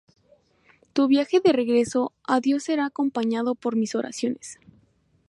[0.93, 4.57] Tu viaje de regreso a Dios será acompañado por mis oraciones.